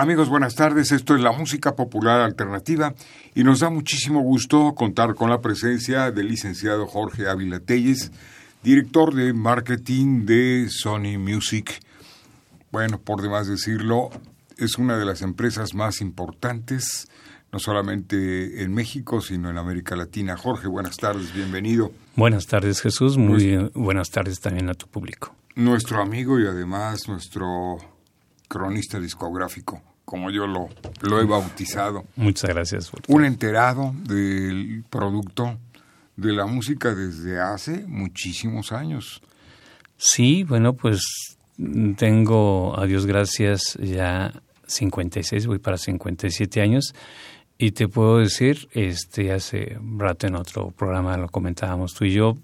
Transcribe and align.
Amigos, 0.00 0.30
buenas 0.30 0.54
tardes. 0.54 0.92
Esto 0.92 1.14
es 1.14 1.20
la 1.20 1.30
música 1.30 1.76
popular 1.76 2.22
alternativa 2.22 2.94
y 3.34 3.44
nos 3.44 3.60
da 3.60 3.68
muchísimo 3.68 4.22
gusto 4.22 4.74
contar 4.74 5.14
con 5.14 5.28
la 5.28 5.42
presencia 5.42 6.10
del 6.10 6.28
licenciado 6.28 6.86
Jorge 6.86 7.28
Ávila 7.28 7.60
Telles, 7.60 8.10
director 8.62 9.14
de 9.14 9.34
marketing 9.34 10.24
de 10.24 10.68
Sony 10.70 11.18
Music. 11.18 11.80
Bueno, 12.72 12.98
por 12.98 13.20
demás 13.20 13.46
decirlo, 13.46 14.08
es 14.56 14.78
una 14.78 14.96
de 14.96 15.04
las 15.04 15.20
empresas 15.20 15.74
más 15.74 16.00
importantes, 16.00 17.06
no 17.52 17.58
solamente 17.58 18.62
en 18.62 18.72
México, 18.72 19.20
sino 19.20 19.50
en 19.50 19.58
América 19.58 19.96
Latina. 19.96 20.34
Jorge, 20.38 20.66
buenas 20.66 20.96
tardes, 20.96 21.34
bienvenido. 21.34 21.92
Buenas 22.16 22.46
tardes, 22.46 22.80
Jesús. 22.80 23.18
Muy 23.18 23.70
buenas 23.74 24.08
tardes 24.08 24.40
también 24.40 24.70
a 24.70 24.72
tu 24.72 24.86
público. 24.86 25.34
Nuestro 25.56 26.00
amigo 26.00 26.40
y 26.40 26.46
además 26.46 27.06
nuestro 27.06 27.76
cronista 28.48 28.98
discográfico 28.98 29.82
como 30.10 30.32
yo 30.32 30.48
lo, 30.48 30.68
lo 31.02 31.20
he 31.20 31.24
bautizado. 31.24 32.04
Muchas 32.16 32.50
gracias. 32.50 32.90
Un 33.06 33.24
enterado 33.24 33.94
del 33.94 34.82
producto 34.90 35.56
de 36.16 36.32
la 36.32 36.46
música 36.46 36.96
desde 36.96 37.40
hace 37.40 37.84
muchísimos 37.86 38.72
años. 38.72 39.22
Sí, 39.96 40.42
bueno, 40.42 40.72
pues 40.72 41.36
tengo, 41.96 42.76
a 42.76 42.86
Dios 42.86 43.06
gracias, 43.06 43.78
ya 43.80 44.32
56, 44.66 45.46
voy 45.46 45.60
para 45.60 45.78
57 45.78 46.60
años. 46.60 46.92
Y 47.56 47.70
te 47.70 47.86
puedo 47.86 48.18
decir, 48.18 48.68
este 48.72 49.30
hace 49.30 49.78
rato 49.96 50.26
en 50.26 50.34
otro 50.34 50.72
programa 50.72 51.16
lo 51.18 51.28
comentábamos 51.28 51.94
tú 51.94 52.04
y 52.04 52.14
yo, 52.14 52.36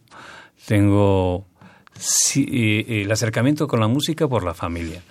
tengo 0.68 1.48
eh, 2.36 3.02
el 3.02 3.10
acercamiento 3.10 3.66
con 3.66 3.80
la 3.80 3.88
música 3.88 4.28
por 4.28 4.44
la 4.44 4.54
familia 4.54 5.02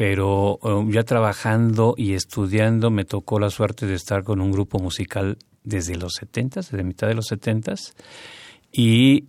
pero 0.00 0.56
um, 0.62 0.90
ya 0.90 1.02
trabajando 1.02 1.92
y 1.94 2.14
estudiando 2.14 2.90
me 2.90 3.04
tocó 3.04 3.38
la 3.38 3.50
suerte 3.50 3.84
de 3.84 3.96
estar 3.96 4.24
con 4.24 4.40
un 4.40 4.50
grupo 4.50 4.78
musical 4.78 5.36
desde 5.62 5.96
los 5.96 6.14
70, 6.14 6.60
desde 6.60 6.82
mitad 6.82 7.06
de 7.06 7.14
los 7.14 7.26
70 7.26 7.74
y 8.72 9.26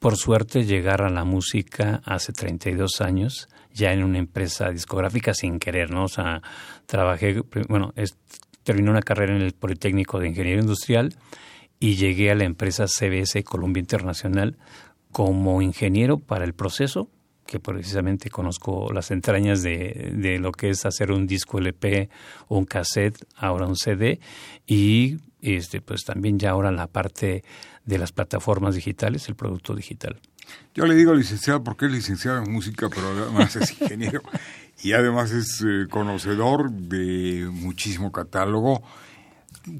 por 0.00 0.16
suerte 0.16 0.64
llegar 0.64 1.02
a 1.02 1.08
la 1.08 1.22
música 1.22 2.02
hace 2.04 2.32
32 2.32 3.00
años, 3.00 3.48
ya 3.72 3.92
en 3.92 4.02
una 4.02 4.18
empresa 4.18 4.70
discográfica 4.70 5.34
sin 5.34 5.60
querer, 5.60 5.92
¿no? 5.92 6.06
O 6.06 6.08
sea, 6.08 6.42
trabajé, 6.86 7.40
bueno, 7.68 7.94
terminé 8.64 8.90
una 8.90 9.02
carrera 9.02 9.36
en 9.36 9.42
el 9.42 9.52
Politécnico 9.52 10.18
de 10.18 10.30
Ingeniería 10.30 10.62
Industrial 10.62 11.14
y 11.78 11.94
llegué 11.94 12.32
a 12.32 12.34
la 12.34 12.42
empresa 12.42 12.88
CBS 12.88 13.44
Columbia 13.44 13.82
Internacional 13.82 14.58
como 15.12 15.62
ingeniero 15.62 16.18
para 16.18 16.44
el 16.44 16.54
proceso 16.54 17.08
que 17.48 17.60
precisamente 17.60 18.28
conozco 18.28 18.92
las 18.92 19.10
entrañas 19.10 19.62
de, 19.62 20.12
de, 20.14 20.38
lo 20.38 20.52
que 20.52 20.68
es 20.68 20.84
hacer 20.84 21.10
un 21.10 21.26
disco 21.26 21.58
LP 21.58 22.10
un 22.48 22.66
cassette, 22.66 23.24
ahora 23.36 23.66
un 23.66 23.74
CD, 23.74 24.20
y 24.66 25.16
este, 25.40 25.80
pues 25.80 26.04
también 26.04 26.38
ya 26.38 26.50
ahora 26.50 26.70
la 26.70 26.88
parte 26.88 27.42
de 27.86 27.98
las 27.98 28.12
plataformas 28.12 28.74
digitales, 28.74 29.30
el 29.30 29.34
producto 29.34 29.74
digital. 29.74 30.20
Yo 30.74 30.84
le 30.84 30.94
digo 30.94 31.14
licenciado 31.14 31.64
porque 31.64 31.86
es 31.86 31.92
licenciado 31.92 32.42
en 32.44 32.52
música, 32.52 32.90
pero 32.90 33.08
además 33.08 33.56
es 33.56 33.70
ingeniero 33.80 34.20
y 34.82 34.92
además 34.92 35.30
es 35.30 35.64
eh, 35.66 35.86
conocedor 35.88 36.70
de 36.70 37.48
muchísimo 37.50 38.12
catálogo. 38.12 38.82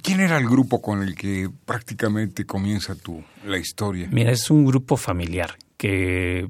¿Quién 0.02 0.20
era 0.20 0.38
el 0.38 0.48
grupo 0.48 0.80
con 0.80 1.02
el 1.02 1.14
que 1.14 1.50
prácticamente 1.66 2.46
comienza 2.46 2.94
tu, 2.94 3.22
la 3.44 3.58
historia? 3.58 4.08
Mira, 4.10 4.32
es 4.32 4.50
un 4.50 4.64
grupo 4.64 4.96
familiar 4.96 5.58
que 5.78 6.48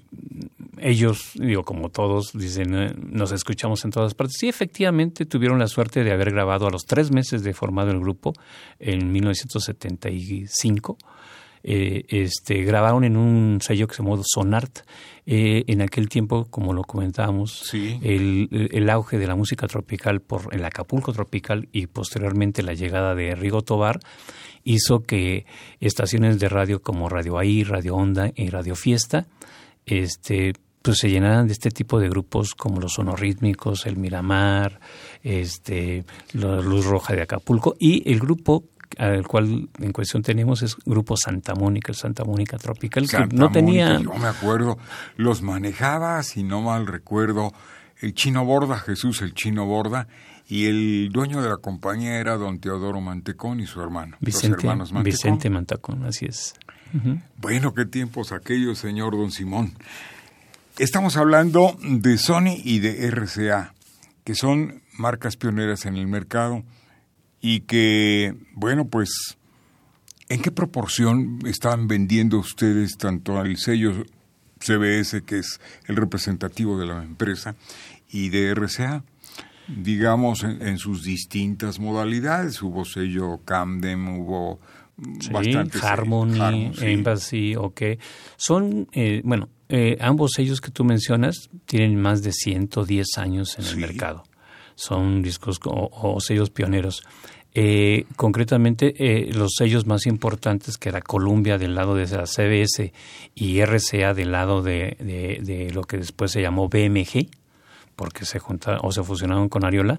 ellos, 0.81 1.33
digo, 1.35 1.63
como 1.65 1.91
todos, 1.91 2.33
dicen, 2.33 2.75
eh, 2.75 2.95
nos 2.97 3.31
escuchamos 3.31 3.85
en 3.85 3.91
todas 3.91 4.15
partes. 4.15 4.37
Sí, 4.41 4.49
efectivamente, 4.49 5.27
tuvieron 5.27 5.59
la 5.59 5.69
suerte 5.69 6.03
de 6.03 6.13
haber 6.13 6.33
grabado 6.33 6.67
a 6.67 6.71
los 6.71 6.87
tres 6.87 7.13
meses 7.13 7.43
de 7.43 7.53
formado 7.53 7.91
el 7.91 8.01
grupo, 8.01 8.33
en 8.81 9.13
1975. 9.13 10.97
Eh, 11.63 12.05
este, 12.09 12.63
grabaron 12.63 13.05
en 13.05 13.17
un 13.17 13.61
sello 13.61 13.87
que 13.87 13.95
se 13.95 14.03
llamó 14.03 14.21
Sonart. 14.25 14.81
Eh, 15.31 15.65
en 15.67 15.83
aquel 15.83 16.09
tiempo, 16.09 16.47
como 16.47 16.73
lo 16.73 16.85
comentábamos, 16.85 17.75
el, 17.75 18.49
el, 18.73 18.89
auge 18.89 19.19
de 19.19 19.27
la 19.27 19.37
música 19.37 19.67
tropical 19.67 20.21
por 20.21 20.55
el 20.55 20.65
Acapulco 20.65 21.13
tropical 21.13 21.69
y 21.71 21.87
posteriormente 21.87 22.63
la 22.63 22.73
llegada 22.73 23.15
de 23.15 23.35
Rigo 23.35 23.61
Tobar 23.61 24.01
hizo 24.65 25.01
que 25.01 25.45
estaciones 25.81 26.39
de 26.39 26.49
radio 26.49 26.81
como 26.81 27.11
Radio 27.11 27.39
Ahí, 27.39 27.63
Radio 27.63 27.97
Onda 27.97 28.33
y 28.35 28.49
Radio 28.49 28.75
Fiesta 28.75 29.27
este, 29.89 30.53
pues 30.83 30.99
se 30.99 31.11
llenaran 31.11 31.47
de 31.47 31.53
este 31.53 31.71
tipo 31.71 31.99
de 31.99 32.09
grupos 32.09 32.55
como 32.55 32.81
los 32.81 32.95
sonorítmicos, 32.95 33.87
el 33.87 33.97
Miramar, 33.97 34.81
este, 35.23 36.05
la 36.33 36.61
Luz 36.61 36.87
Roja 36.87 37.15
de 37.15 37.23
Acapulco 37.23 37.77
y 37.79 38.11
el 38.11 38.21
grupo 38.21 38.65
al 38.97 39.27
cual 39.27 39.69
en 39.79 39.93
cuestión 39.93 40.23
tenemos 40.23 40.63
es 40.63 40.77
Grupo 40.85 41.17
Santa 41.17 41.55
Mónica, 41.55 41.93
el 41.93 41.97
Santa 41.97 42.25
Mónica 42.25 42.57
Tropical, 42.57 43.09
que 43.09 43.27
no 43.35 43.51
tenía... 43.51 44.01
Yo 44.01 44.15
me 44.15 44.29
acuerdo, 44.29 44.79
los 45.17 45.43
manejaba, 45.43 46.23
si 46.23 46.43
no 46.43 46.63
mal 46.63 46.87
recuerdo, 46.87 47.53
el 48.01 48.15
Chino 48.15 48.45
Borda, 48.45 48.79
Jesús 48.79 49.23
el 49.23 49.35
Chino 49.35 49.67
Borda, 49.67 50.09
y 50.49 50.67
el 50.67 51.11
dueño 51.13 51.43
de 51.43 51.51
la 51.51 51.59
compañía 51.59 52.19
era 52.19 52.37
don 52.37 52.59
Teodoro 52.59 53.01
Mantecón 53.01 53.61
y 53.61 53.67
su 53.67 53.83
hermano, 53.83 54.17
Vicente, 54.21 54.49
los 54.49 54.65
hermanos 54.65 54.93
Mantecón. 54.93 55.05
Vicente 55.05 55.51
Mantecón, 55.51 56.05
así 56.05 56.25
es. 56.25 56.55
Bueno, 57.37 57.75
qué 57.75 57.85
tiempos 57.85 58.33
aquellos, 58.33 58.79
señor 58.79 59.15
don 59.15 59.31
Simón. 59.31 59.75
Estamos 60.79 61.19
hablando 61.19 61.77
de 61.83 62.17
Sony 62.17 62.57
y 62.65 62.79
de 62.79 63.11
RCA, 63.11 63.75
que 64.25 64.35
son 64.35 64.81
marcas 64.97 65.37
pioneras 65.37 65.85
en 65.85 65.97
el 65.97 66.07
mercado 66.07 66.63
y 67.41 67.61
que, 67.61 68.35
bueno, 68.55 68.89
pues, 68.89 69.11
¿en 70.29 70.43
qué 70.43 70.51
proporción 70.51 71.41
están 71.47 71.89
vendiendo 71.89 72.39
ustedes 72.39 72.97
tanto 72.97 73.39
al 73.39 73.57
sello 73.57 74.05
CBS, 74.61 75.23
que 75.23 75.39
es 75.39 75.61
el 75.87 75.97
representativo 75.97 76.79
de 76.79 76.87
la 76.87 77.03
empresa, 77.03 77.55
y 78.11 78.31
de 78.31 78.55
RCA? 78.55 79.05
Digamos, 79.69 80.45
en, 80.45 80.79
sus 80.79 81.05
distintas 81.05 81.79
modalidades. 81.79 82.63
Hubo 82.63 82.87
sello 82.87 83.41
Camden, 83.45 84.09
hubo 84.09 84.61
sí, 85.21 85.31
Harmony, 85.83 86.73
Embassy, 86.81 87.55
ok. 87.55 87.83
Son, 88.37 88.89
eh, 88.93 89.21
bueno, 89.25 89.51
eh, 89.69 89.99
ambos 90.01 90.33
sellos 90.35 90.63
que 90.63 90.71
tú 90.71 90.85
mencionas 90.85 91.51
tienen 91.67 92.01
más 92.01 92.23
de 92.23 92.33
110 92.33 93.19
años 93.19 93.59
en 93.59 93.67
el 93.67 93.77
mercado. 93.77 94.25
Son 94.79 95.23
discos 95.23 95.59
o, 95.65 96.21
sellos 96.21 96.51
pioneros. 96.51 97.03
Eh, 97.53 98.05
concretamente, 98.15 98.95
los 99.33 99.55
sellos 99.59 99.87
más 99.87 100.07
importantes 100.07 100.79
que 100.79 100.91
era 100.91 101.01
Columbia 101.01 101.59
del 101.59 101.75
lado 101.75 101.97
de 101.97 102.07
la 102.07 102.27
CBS 102.27 102.93
y 103.35 103.61
RCA 103.61 104.15
del 104.15 104.31
lado 104.31 104.63
de, 104.63 104.97
de, 105.01 105.71
lo 105.73 105.83
que 105.83 105.97
después 105.97 106.31
se 106.31 106.43
llamó 106.43 106.69
BMG, 106.69 107.29
porque 107.97 108.25
se 108.25 108.39
juntaron 108.39 108.81
o 108.85 108.93
se 108.93 109.03
fusionaron 109.03 109.49
con 109.49 109.65
Ariola, 109.65 109.99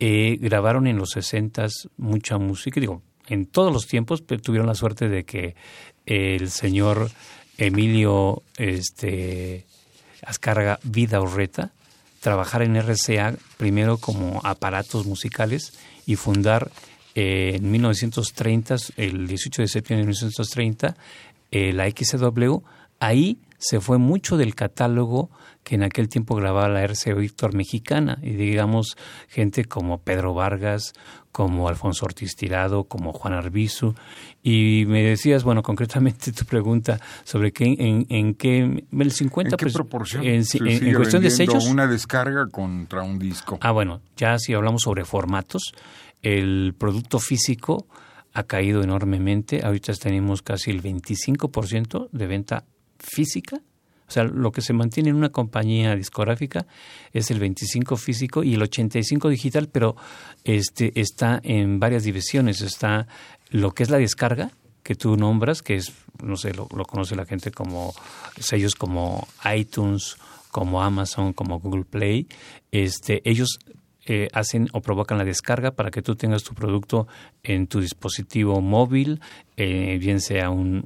grabaron 0.00 0.88
en 0.88 0.96
los 0.96 1.10
60 1.10 1.68
mucha 1.98 2.38
música, 2.38 2.80
digo, 2.80 3.02
en 3.28 3.46
todos 3.46 3.72
los 3.72 3.86
tiempos 3.86 4.26
tuvieron 4.26 4.66
la 4.66 4.74
suerte 4.74 5.08
de 5.08 5.24
que 5.24 5.54
el 6.04 6.50
señor 6.50 7.10
Emilio 7.60 8.42
este, 8.56 9.66
Ascarga 10.22 10.80
Vida 10.82 11.20
Urreta 11.20 11.72
trabajara 12.20 12.64
en 12.64 12.76
RCA 12.76 13.34
primero 13.56 13.98
como 13.98 14.40
aparatos 14.44 15.06
musicales 15.06 15.72
y 16.06 16.16
fundar 16.16 16.70
eh, 17.14 17.52
en 17.56 17.70
1930, 17.70 18.76
el 18.96 19.26
18 19.26 19.62
de 19.62 19.68
septiembre 19.68 20.02
de 20.02 20.06
1930, 20.08 20.96
eh, 21.50 21.72
la 21.72 21.90
XW 21.90 22.62
ahí 23.00 23.38
se 23.58 23.80
fue 23.80 23.98
mucho 23.98 24.36
del 24.36 24.54
catálogo 24.54 25.30
que 25.64 25.74
en 25.74 25.82
aquel 25.82 26.08
tiempo 26.08 26.34
grababa 26.34 26.68
la 26.68 26.82
RCO 26.82 27.16
Víctor 27.16 27.54
Mexicana, 27.54 28.18
y 28.22 28.30
digamos 28.30 28.96
gente 29.28 29.64
como 29.64 29.98
Pedro 29.98 30.32
Vargas, 30.32 30.94
como 31.32 31.68
Alfonso 31.68 32.06
Ortiz 32.06 32.34
Tirado, 32.34 32.84
como 32.84 33.12
Juan 33.12 33.34
Arbizu, 33.34 33.94
y 34.42 34.84
me 34.88 35.02
decías, 35.02 35.44
bueno, 35.44 35.62
concretamente 35.62 36.32
tu 36.38 36.44
pregunta 36.44 37.00
sobre 37.24 37.52
qué, 37.52 37.76
en, 37.78 38.06
en 38.08 38.34
qué, 38.34 38.84
el 38.90 39.12
50... 39.12 39.54
¿En 39.54 39.56
qué 39.56 39.64
pues, 39.64 39.74
proporción? 39.74 40.24
En, 40.24 40.44
se 40.44 40.58
en- 40.58 40.78
sigue 40.78 40.90
en 40.90 40.96
cuestión 40.96 41.22
de 41.22 41.30
sellos... 41.30 41.66
una 41.66 41.86
descarga 41.86 42.46
contra 42.48 43.02
un 43.02 43.18
disco. 43.18 43.58
Ah, 43.60 43.70
bueno, 43.72 44.00
ya 44.16 44.38
si 44.38 44.54
hablamos 44.54 44.82
sobre 44.82 45.04
formatos, 45.04 45.72
el 46.22 46.74
producto 46.76 47.18
físico 47.18 47.86
ha 48.32 48.44
caído 48.44 48.82
enormemente. 48.82 49.64
Ahorita 49.64 49.92
tenemos 49.94 50.42
casi 50.42 50.70
el 50.70 50.82
25% 50.82 52.08
de 52.10 52.26
venta 52.26 52.64
física. 52.98 53.60
O 54.10 54.12
sea, 54.12 54.24
lo 54.24 54.50
que 54.50 54.60
se 54.60 54.72
mantiene 54.72 55.10
en 55.10 55.14
una 55.14 55.28
compañía 55.28 55.94
discográfica 55.94 56.66
es 57.12 57.30
el 57.30 57.38
25 57.38 57.96
físico 57.96 58.42
y 58.42 58.54
el 58.54 58.62
85 58.62 59.28
digital, 59.28 59.68
pero 59.70 59.94
este 60.42 61.00
está 61.00 61.38
en 61.44 61.78
varias 61.78 62.02
divisiones. 62.02 62.60
Está 62.60 63.06
lo 63.50 63.70
que 63.70 63.84
es 63.84 63.88
la 63.90 63.98
descarga, 63.98 64.50
que 64.82 64.96
tú 64.96 65.16
nombras, 65.16 65.62
que 65.62 65.76
es, 65.76 65.92
no 66.24 66.36
sé, 66.36 66.52
lo, 66.54 66.66
conoce 66.66 67.14
la 67.14 67.24
gente 67.24 67.52
como 67.52 67.94
sellos 68.40 68.74
como 68.74 69.28
iTunes, 69.56 70.16
como 70.50 70.82
Amazon, 70.82 71.32
como 71.32 71.60
Google 71.60 71.84
Play. 71.84 72.26
Este, 72.72 73.22
ellos 73.24 73.60
eh, 74.06 74.26
hacen 74.32 74.68
o 74.72 74.80
provocan 74.80 75.18
la 75.18 75.24
descarga 75.24 75.70
para 75.70 75.92
que 75.92 76.02
tú 76.02 76.16
tengas 76.16 76.42
tu 76.42 76.52
producto 76.54 77.06
en 77.44 77.68
tu 77.68 77.80
dispositivo 77.80 78.60
móvil, 78.60 79.20
eh, 79.56 79.98
bien 80.00 80.20
sea 80.20 80.50
un- 80.50 80.82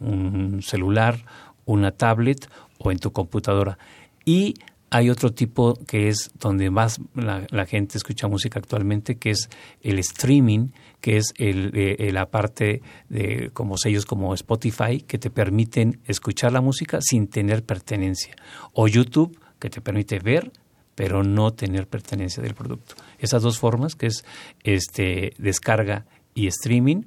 un 0.00 0.62
celular, 0.62 1.24
una 1.66 1.92
tablet 1.92 2.48
o 2.78 2.90
en 2.90 2.98
tu 2.98 3.12
computadora. 3.12 3.78
Y 4.24 4.54
hay 4.88 5.10
otro 5.10 5.32
tipo 5.32 5.74
que 5.86 6.08
es 6.08 6.30
donde 6.40 6.70
más 6.70 7.00
la, 7.14 7.66
gente 7.66 7.98
escucha 7.98 8.28
música 8.28 8.58
actualmente, 8.58 9.16
que 9.16 9.30
es 9.30 9.50
el 9.82 9.98
streaming, 9.98 10.68
que 11.02 11.18
es 11.18 11.34
el, 11.36 11.72
eh, 11.74 12.10
la 12.12 12.30
parte 12.30 12.80
de 13.10 13.50
como 13.52 13.76
sellos 13.76 14.06
como 14.06 14.32
Spotify, 14.32 15.00
que 15.00 15.18
te 15.18 15.28
permiten 15.28 16.00
escuchar 16.06 16.52
la 16.52 16.62
música 16.62 17.00
sin 17.02 17.26
tener 17.26 17.62
pertenencia. 17.62 18.34
O 18.72 18.88
YouTube, 18.88 19.38
que 19.58 19.68
te 19.68 19.82
permite 19.82 20.18
ver 20.18 20.50
pero 20.96 21.22
no 21.22 21.52
tener 21.52 21.86
pertenencia 21.86 22.42
del 22.42 22.54
producto. 22.54 22.96
Esas 23.18 23.42
dos 23.42 23.58
formas, 23.58 23.94
que 23.94 24.06
es 24.06 24.24
este 24.64 25.34
descarga 25.38 26.06
y 26.34 26.48
streaming, 26.48 27.02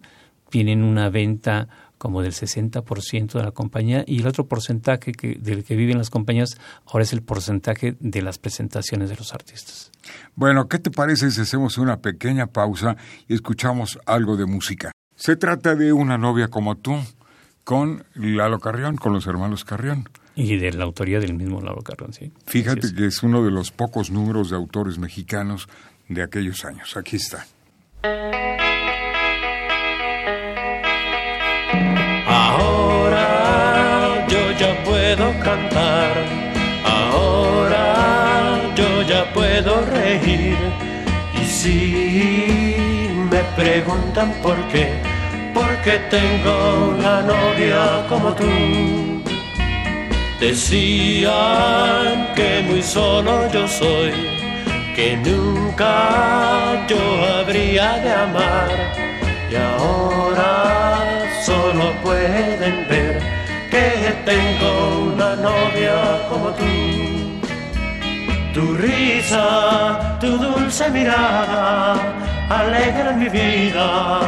tienen 0.49 0.83
una 0.83 1.09
venta 1.09 1.67
como 1.99 2.23
del 2.23 2.31
60% 2.31 3.33
de 3.33 3.43
la 3.43 3.51
compañía 3.51 4.03
y 4.07 4.21
el 4.21 4.27
otro 4.27 4.47
porcentaje 4.47 5.11
que, 5.11 5.37
del 5.39 5.63
que 5.63 5.75
viven 5.75 5.99
las 5.99 6.09
compañías 6.09 6.57
ahora 6.87 7.03
es 7.03 7.13
el 7.13 7.21
porcentaje 7.21 7.95
de 7.99 8.21
las 8.23 8.39
presentaciones 8.39 9.09
de 9.09 9.17
los 9.17 9.33
artistas. 9.33 9.91
Bueno, 10.33 10.67
¿qué 10.67 10.79
te 10.79 10.89
parece 10.89 11.29
si 11.29 11.41
hacemos 11.41 11.77
una 11.77 11.97
pequeña 11.97 12.47
pausa 12.47 12.95
y 13.27 13.35
escuchamos 13.35 13.99
algo 14.07 14.37
de 14.37 14.47
música? 14.47 14.91
Se 15.15 15.35
trata 15.35 15.75
de 15.75 15.93
una 15.93 16.17
novia 16.17 16.47
como 16.47 16.77
tú, 16.77 16.95
con 17.65 18.05
Lalo 18.15 18.59
Carrión, 18.59 18.95
con 18.95 19.13
los 19.13 19.27
hermanos 19.27 19.65
Carrión. 19.65 20.09
Y 20.35 20.55
de 20.55 20.71
la 20.71 20.85
autoría 20.85 21.19
del 21.19 21.33
mismo 21.33 21.59
Lauro 21.59 21.81
Carrón, 21.81 22.13
sí. 22.13 22.31
Fíjate 22.45 22.87
es. 22.87 22.93
que 22.93 23.05
es 23.07 23.21
uno 23.23 23.43
de 23.43 23.51
los 23.51 23.71
pocos 23.71 24.09
números 24.09 24.49
de 24.49 24.55
autores 24.55 24.97
mexicanos 24.97 25.67
de 26.07 26.23
aquellos 26.23 26.63
años. 26.63 26.95
Aquí 26.95 27.17
está. 27.17 27.45
Ahora 36.83 38.59
yo 38.75 39.01
ya 39.03 39.31
puedo 39.33 39.81
reír. 39.85 40.57
Y 41.33 41.45
si 41.45 42.75
me 43.31 43.41
preguntan 43.55 44.31
por 44.41 44.57
qué, 44.71 44.87
porque 45.53 45.99
tengo 46.09 46.95
una 46.97 47.21
novia 47.21 48.05
como 48.07 48.33
tú. 48.33 48.45
Decían 50.39 52.33
que 52.35 52.63
muy 52.67 52.81
solo 52.81 53.51
yo 53.51 53.67
soy, 53.67 54.13
que 54.95 55.17
nunca 55.17 56.85
yo 56.87 56.97
habría 57.35 57.97
de 57.97 58.11
amar. 58.13 58.69
Y 59.51 59.55
ahora 59.55 61.25
solo 61.43 61.91
pueden 62.03 62.87
ver 62.87 63.08
que 63.69 64.13
tengo 64.25 65.11
una 65.13 65.35
novia 65.35 66.27
como 66.29 66.49
tú. 66.49 66.65
Tu 68.53 68.73
risa, 68.75 70.17
tu 70.19 70.37
dulce 70.37 70.89
mirada 70.89 71.95
alegran 72.49 73.19
mi 73.19 73.29
vida 73.29 74.19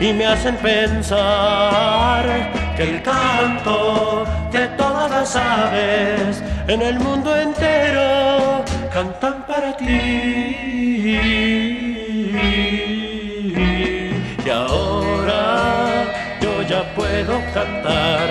y 0.00 0.12
me 0.12 0.26
hacen 0.26 0.56
pensar 0.56 2.24
que 2.76 2.82
el 2.84 3.02
canto 3.02 4.24
de 4.52 4.66
todas 4.68 5.10
las 5.10 5.36
aves 5.36 6.42
en 6.68 6.82
el 6.82 6.98
mundo 7.00 7.36
entero 7.36 8.64
cantan 8.92 9.44
para 9.46 9.76
ti. 9.76 9.86
Y 14.44 14.50
ahora 14.50 16.04
yo 16.40 16.62
ya 16.62 16.82
puedo 16.94 17.40
cantar, 17.52 18.28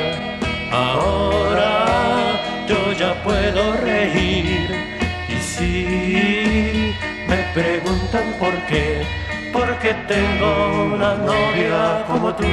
ahora 0.73 2.41
yo 2.67 2.91
ya 2.93 3.13
puedo 3.23 3.73
reír. 3.73 4.69
Y 5.29 5.37
si 5.41 6.95
me 7.27 7.37
preguntan 7.53 8.33
por 8.39 8.53
qué, 8.65 9.05
porque 9.51 9.93
tengo 10.07 10.93
una 10.95 11.15
novia 11.15 12.03
como 12.07 12.33
tú. 12.33 12.45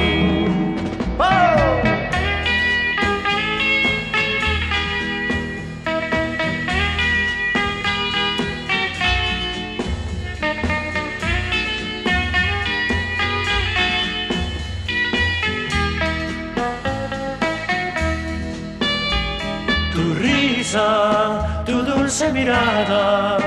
Mirada 22.41 23.37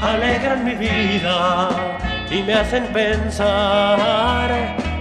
alegran 0.00 0.64
mi 0.64 0.74
vida 0.74 1.68
y 2.30 2.42
me 2.42 2.54
hacen 2.54 2.84
pensar 2.92 4.48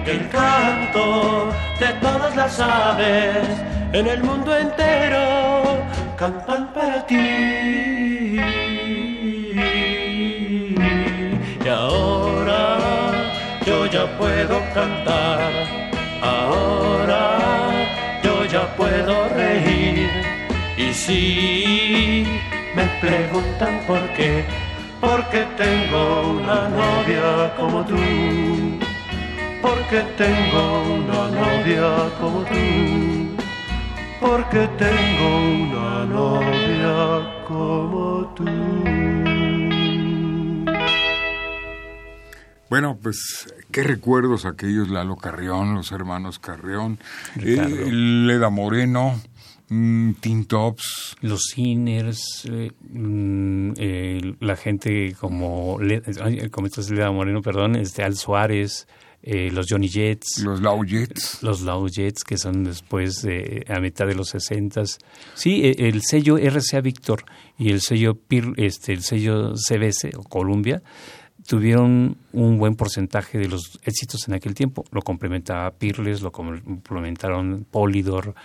que 0.04 0.12
el 0.12 0.30
canto 0.30 1.50
de 1.80 1.88
todas 2.06 2.36
las 2.36 2.60
aves 2.60 3.48
en 3.94 4.06
el 4.08 4.22
mundo 4.24 4.50
entero 4.66 5.26
cantan 6.18 6.74
para 6.74 7.06
ti. 7.06 8.38
Y 11.66 11.70
ahora 11.70 12.64
yo 13.66 13.86
ya 13.86 14.06
puedo 14.18 14.56
cantar, 14.74 15.52
ahora 16.22 17.24
yo 18.24 18.46
ya 18.46 18.64
puedo 18.76 19.14
reír. 19.42 20.10
Y 20.78 20.94
si 20.94 22.47
me 22.78 22.86
preguntan 23.02 23.82
por 23.88 24.02
qué, 24.14 24.46
porque 25.02 25.48
tengo 25.58 26.04
una 26.38 26.70
novia 26.70 27.56
como 27.58 27.84
tú. 27.84 27.98
Porque 29.64 30.00
tengo 30.16 30.64
una 31.00 31.22
novia 31.42 31.88
como 32.20 32.40
tú. 32.52 32.66
Porque 34.22 34.62
tengo 34.84 35.28
una 35.64 36.06
novia 36.06 36.96
como 37.48 38.34
tú. 38.36 38.46
Bueno, 42.70 42.98
pues, 43.02 43.48
¿qué 43.72 43.82
recuerdos 43.82 44.46
aquellos? 44.46 44.90
Lalo 44.90 45.16
Carrión, 45.16 45.74
los 45.74 45.92
hermanos 45.92 46.38
Carrión, 46.38 47.00
eh, 47.42 47.90
Leda 47.90 48.50
Moreno, 48.50 49.20
mm, 49.70 50.14
Tintops, 50.20 51.16
Los 51.22 51.42
Sinners, 51.54 52.48
eh, 52.52 52.72
mm, 52.90 53.72
eh, 53.78 54.36
la 54.40 54.56
gente 54.56 55.16
como, 55.20 55.80
Le- 55.80 56.02
ay, 56.22 56.50
como 56.50 56.68
Leda 56.68 57.12
Moreno, 57.12 57.42
perdón, 57.42 57.76
este 57.76 58.04
Al 58.04 58.16
Suárez, 58.16 58.88
eh, 59.24 59.50
los 59.52 59.66
Johnny 59.70 59.90
Jets, 59.90 60.40
los 60.44 60.62
Laujets. 60.62 61.42
los 61.42 61.62
Low 61.62 61.88
Jets, 61.90 62.24
que 62.24 62.38
son 62.38 62.64
después 62.64 63.22
de, 63.24 63.66
a 63.68 63.80
mitad 63.80 64.06
de 64.08 64.16
los 64.16 64.30
60 64.30 64.84
Sí, 65.34 65.62
eh, 65.66 65.76
el 65.90 66.02
sello 66.04 66.38
RCA 66.38 66.82
Victor 66.82 67.26
y 67.58 67.72
el 67.72 67.82
sello 67.82 68.16
PIR, 68.16 68.54
este, 68.58 68.94
el 68.94 69.02
sello 69.04 69.54
CBS 69.58 70.12
o 70.16 70.24
Columbia 70.24 70.82
tuvieron 71.48 72.18
un 72.34 72.58
buen 72.58 72.76
porcentaje 72.76 73.38
de 73.38 73.48
los 73.48 73.80
éxitos 73.84 74.28
en 74.28 74.34
aquel 74.34 74.54
tiempo. 74.54 74.84
Lo 74.92 75.02
complementaba 75.02 75.72
Peerless, 75.72 76.22
lo 76.22 76.32
complementaron 76.32 77.66
Polydor, 77.72 78.36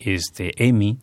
este, 0.00 0.52
EMI, 0.56 0.98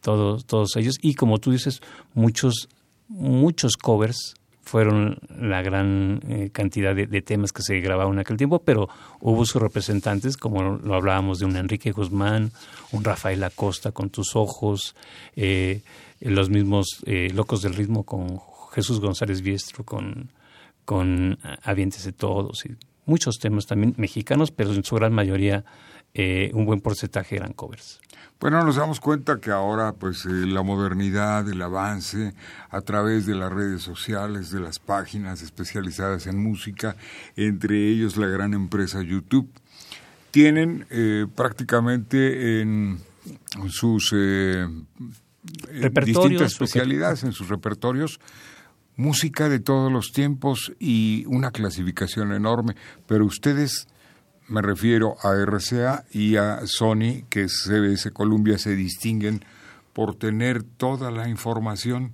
todos, 0.00 0.46
todos 0.46 0.76
ellos. 0.76 0.96
Y 1.02 1.14
como 1.14 1.38
tú 1.38 1.50
dices, 1.50 1.82
muchos, 2.14 2.68
muchos 3.08 3.76
covers 3.76 4.36
fueron 4.62 5.18
la 5.28 5.60
gran 5.62 6.20
eh, 6.28 6.50
cantidad 6.52 6.94
de, 6.94 7.22
temas 7.22 7.52
que 7.52 7.62
se 7.62 7.80
grabaron 7.80 8.12
en 8.12 8.18
aquel 8.20 8.36
tiempo, 8.36 8.60
pero 8.60 8.88
hubo 9.20 9.44
sus 9.44 9.60
representantes, 9.60 10.36
como 10.36 10.62
lo 10.62 10.94
hablábamos 10.94 11.40
de 11.40 11.46
un 11.46 11.56
Enrique 11.56 11.90
Guzmán, 11.90 12.52
un 12.92 13.02
Rafael 13.02 13.42
Acosta 13.42 13.90
con 13.90 14.10
Tus 14.10 14.36
Ojos, 14.36 14.94
eh, 15.34 15.80
los 16.20 16.48
mismos 16.48 17.02
eh, 17.06 17.30
Locos 17.34 17.62
del 17.62 17.74
Ritmo 17.74 18.04
con 18.04 18.38
Jesús 18.78 19.00
González 19.00 19.42
Biestro, 19.42 19.82
con, 19.82 20.30
con 20.84 21.36
Avientes 21.64 22.04
de 22.04 22.12
Todos, 22.12 22.64
y 22.64 22.76
muchos 23.06 23.40
temas 23.40 23.66
también 23.66 23.94
mexicanos, 23.96 24.52
pero 24.52 24.72
en 24.72 24.84
su 24.84 24.94
gran 24.94 25.12
mayoría 25.12 25.64
un 26.54 26.64
buen 26.64 26.80
porcentaje 26.80 27.34
eran 27.34 27.52
covers. 27.54 28.00
Bueno, 28.40 28.62
nos 28.62 28.76
damos 28.76 29.00
cuenta 29.00 29.40
que 29.40 29.50
ahora 29.50 29.94
pues 29.94 30.24
eh, 30.24 30.28
la 30.28 30.62
modernidad, 30.62 31.48
el 31.48 31.60
avance 31.60 32.34
a 32.70 32.80
través 32.82 33.26
de 33.26 33.34
las 33.34 33.52
redes 33.52 33.82
sociales, 33.82 34.52
de 34.52 34.60
las 34.60 34.78
páginas 34.78 35.42
especializadas 35.42 36.28
en 36.28 36.40
música, 36.40 36.94
entre 37.34 37.88
ellos 37.88 38.16
la 38.16 38.28
gran 38.28 38.54
empresa 38.54 39.02
YouTube, 39.02 39.50
tienen 40.30 40.86
eh, 40.90 41.26
prácticamente 41.34 42.60
en 42.60 43.00
sus 43.70 44.12
eh, 44.14 44.68
distintas 46.04 46.52
especialidades, 46.52 47.24
en 47.24 47.32
sus 47.32 47.48
repertorios, 47.48 48.20
música 48.98 49.48
de 49.48 49.60
todos 49.60 49.90
los 49.90 50.12
tiempos 50.12 50.72
y 50.78 51.24
una 51.26 51.52
clasificación 51.52 52.32
enorme, 52.32 52.74
pero 53.06 53.24
ustedes 53.24 53.86
me 54.48 54.60
refiero 54.60 55.16
a 55.22 55.34
RCA 55.34 56.04
y 56.10 56.36
a 56.36 56.66
Sony, 56.66 57.22
que 57.30 57.48
CBS 57.48 58.10
Columbia 58.12 58.58
se 58.58 58.74
distinguen 58.74 59.44
por 59.92 60.16
tener 60.16 60.62
toda 60.62 61.10
la 61.10 61.28
información. 61.28 62.12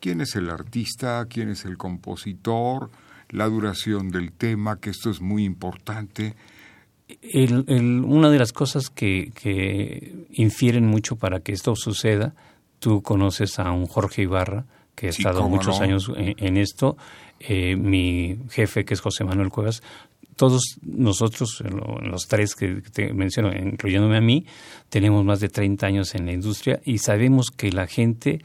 ¿Quién 0.00 0.20
es 0.20 0.36
el 0.36 0.50
artista? 0.50 1.24
¿Quién 1.28 1.48
es 1.48 1.64
el 1.64 1.78
compositor? 1.78 2.90
La 3.30 3.48
duración 3.48 4.10
del 4.10 4.32
tema, 4.32 4.78
que 4.80 4.90
esto 4.90 5.10
es 5.10 5.20
muy 5.20 5.44
importante. 5.44 6.34
una 7.32 8.30
de 8.30 8.38
las 8.38 8.52
cosas 8.52 8.90
que, 8.90 10.26
infieren 10.32 10.86
mucho 10.86 11.16
para 11.16 11.40
que 11.40 11.52
esto 11.52 11.74
suceda, 11.76 12.34
tú 12.78 13.00
conoces 13.00 13.58
a 13.58 13.70
un 13.70 13.86
Jorge 13.86 14.22
Ibarra, 14.22 14.66
que 14.98 15.06
ha 15.06 15.10
estado 15.10 15.48
muchos 15.48 15.80
años 15.80 16.10
en, 16.16 16.56
esto, 16.56 16.96
eh, 17.38 17.76
mi 17.76 18.36
jefe, 18.50 18.84
que 18.84 18.94
es 18.94 19.00
José 19.00 19.22
Manuel 19.22 19.48
Cuevas, 19.48 19.80
todos 20.34 20.78
nosotros, 20.82 21.62
los 22.02 22.26
tres 22.26 22.54
que 22.56 22.80
te 22.92 23.12
menciono, 23.12 23.52
incluyéndome 23.52 24.16
a 24.16 24.20
mí, 24.20 24.44
tenemos 24.88 25.24
más 25.24 25.38
de 25.38 25.48
30 25.48 25.86
años 25.86 26.14
en 26.14 26.26
la 26.26 26.32
industria 26.32 26.80
y 26.84 26.98
sabemos 26.98 27.50
que 27.50 27.70
la 27.70 27.86
gente, 27.86 28.40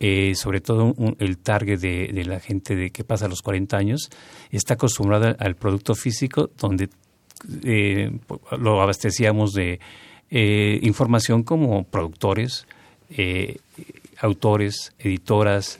eh, 0.00 0.34
sobre 0.34 0.60
todo 0.60 0.94
el 1.18 1.38
target 1.38 1.78
de, 1.80 2.24
la 2.24 2.40
gente 2.40 2.74
de 2.74 2.90
que 2.90 3.04
pasa 3.04 3.28
los 3.28 3.42
40 3.42 3.76
años, 3.76 4.10
está 4.50 4.74
acostumbrada 4.74 5.36
al 5.38 5.54
producto 5.54 5.94
físico 5.94 6.50
donde 6.58 6.90
eh, 7.64 8.10
lo 8.58 8.80
abastecíamos 8.80 9.52
de 9.52 9.78
eh, 10.30 10.78
información 10.82 11.42
como 11.44 11.84
productores, 11.84 12.66
autores, 14.22 14.94
editoras, 14.98 15.78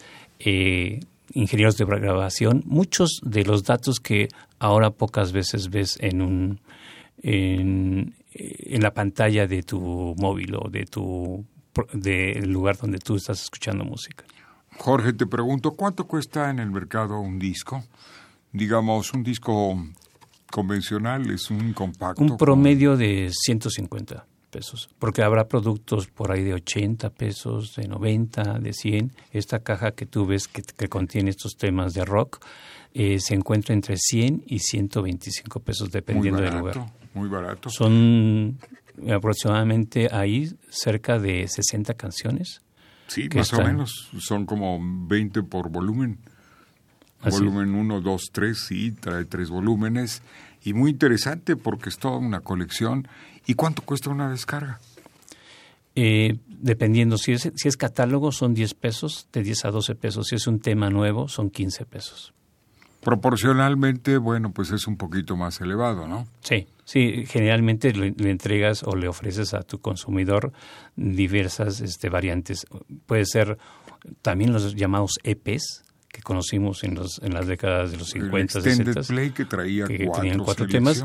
ingenieros 1.33 1.77
de 1.77 1.85
grabación, 1.85 2.63
muchos 2.67 3.21
de 3.23 3.45
los 3.45 3.65
datos 3.65 4.01
que 4.01 4.29
ahora 4.59 4.91
pocas 4.91 5.33
veces 5.33 5.71
ves 5.71 5.97
en 6.01 6.21
un 6.21 6.61
en, 7.23 8.15
la 8.81 8.93
pantalla 8.93 9.47
de 9.47 9.63
tu 9.63 10.15
móvil 10.19 10.57
o 10.57 10.69
de 10.69 10.85
tu 10.85 11.45
del 11.93 12.51
lugar 12.51 12.77
donde 12.77 12.99
tú 12.99 13.17
estás 13.17 13.43
escuchando 13.43 13.85
música. 13.85 14.25
Jorge, 14.79 15.13
te 15.13 15.27
pregunto, 15.27 15.73
¿cuánto 15.73 16.07
cuesta 16.07 16.51
en 16.51 16.59
el 16.59 16.71
mercado 16.71 17.21
un 17.21 17.39
disco? 17.39 17.85
Digamos, 18.53 19.13
un 19.15 19.23
disco 19.23 19.79
convencional 20.51 21.31
es 21.31 21.51
un 21.51 21.73
compacto. 21.73 22.23
Un 22.23 22.37
promedio 22.37 22.97
de 22.97 23.31
150 23.33 24.27
pesos, 24.53 24.91
porque 24.99 25.23
habrá 25.23 25.49
productos 25.49 26.07
por 26.07 26.31
ahí 26.31 26.45
de 26.45 26.55
80 26.55 27.11
pesos, 27.11 27.75
de 27.75 27.89
90, 27.89 28.59
de 28.61 28.73
100. 28.73 29.11
Esta 29.33 29.61
caja 29.61 29.93
que 29.93 30.07
tú 30.07 30.27
ves 30.27 30.47
que, 30.47 30.63
que 30.63 30.89
contiene 30.89 31.31
estos 31.31 31.57
temas 31.57 31.95
de 31.95 32.05
rock 32.05 32.45
eh, 32.95 33.19
se 33.21 33.35
encuentra 33.35 33.75
entre 33.75 33.97
100 33.97 34.45
y 34.47 34.59
125 34.59 35.61
pesos 35.61 35.91
dependiendo 35.91 36.43
del 36.43 36.59
lugar. 36.59 36.93
Muy 37.15 37.29
barato. 37.29 37.71
Son 37.71 38.59
aproximadamente 39.11 40.09
ahí 40.13 40.53
cerca 40.69 41.19
de 41.19 41.49
60 41.49 41.95
canciones. 41.95 42.61
Sí, 43.07 43.29
más 43.35 43.53
o 43.55 43.63
menos. 43.63 44.11
Son 44.19 44.45
como 44.45 44.79
20 44.81 45.43
por 45.45 45.71
volumen. 45.71 46.19
Volumen 47.25 47.75
1, 47.75 48.01
2, 48.01 48.23
3, 48.33 48.59
sí, 48.59 48.93
trae 48.93 49.25
tres 49.25 49.49
volúmenes. 49.49 50.23
Y 50.65 50.75
muy 50.75 50.91
interesante 50.91 51.57
porque 51.57 51.89
es 51.89 51.99
toda 51.99 52.19
una 52.19 52.41
colección. 52.41 53.09
¿Y 53.47 53.55
cuánto 53.55 53.83
cuesta 53.83 54.11
una 54.11 54.31
descarga? 54.31 54.81
Eh, 55.95 56.39
dependiendo, 56.47 57.19
si 57.19 57.33
es, 57.33 57.51
si 57.55 57.69
es 57.69 57.77
catálogo 57.77 58.33
son 58.33 58.55
10 58.55 58.75
pesos, 58.75 59.29
de 59.33 59.43
10 59.43 59.65
a 59.67 59.71
12 59.71 59.95
pesos. 59.95 60.29
Si 60.29 60.37
es 60.37 60.47
un 60.47 60.61
tema 60.61 60.91
nuevo 60.91 61.29
son 61.29 61.51
15 61.51 61.85
pesos 61.87 62.33
proporcionalmente, 63.03 64.17
bueno, 64.17 64.53
pues 64.53 64.71
es 64.71 64.87
un 64.87 64.97
poquito 64.97 65.37
más 65.37 65.61
elevado, 65.61 66.07
¿no? 66.07 66.27
Sí, 66.41 66.69
sí, 66.85 67.27
generalmente 67.27 67.93
le, 67.93 68.15
entregas 68.31 68.85
o 68.85 68.95
le 68.95 69.09
ofreces 69.09 69.55
a 69.55 69.63
tu 69.63 69.81
consumidor 69.81 70.53
diversas 70.95 71.81
este, 71.81 72.09
variantes. 72.09 72.65
Puede 73.07 73.27
ser 73.27 73.59
también 74.23 74.53
los 74.53 74.75
llamados 74.77 75.19
EPs, 75.25 75.83
que 76.13 76.21
conocimos 76.23 76.85
en, 76.85 76.95
los, 76.95 77.21
en 77.23 77.33
las 77.33 77.47
décadas 77.47 77.91
de 77.91 77.97
los 77.97 78.11
50, 78.11 78.59
el 78.59 78.65
60. 78.65 79.01
Play 79.03 79.31
que 79.31 79.47
traía 79.47 79.87
cuatro, 80.45 80.69
temas. 80.69 81.03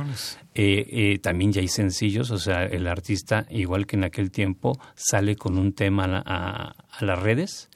Eh, 0.54 0.86
eh, 0.90 1.20
también 1.20 1.54
ya 1.54 1.62
hay 1.62 1.70
sencillos, 1.70 2.30
o 2.30 2.38
sea, 2.38 2.66
el 2.66 2.88
artista, 2.88 3.46
igual 3.50 3.88
que 3.88 3.96
en 3.96 4.04
aquel 4.04 4.32
tiempo, 4.32 4.78
sale 4.96 5.38
con 5.38 5.58
un 5.58 5.72
tema 5.74 6.24
a, 6.26 6.76
a 6.90 7.06
las 7.06 7.20
redes 7.20 7.70